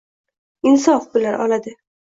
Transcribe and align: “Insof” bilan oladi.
“Insof” 0.71 1.07
bilan 1.19 1.41
oladi. 1.47 1.79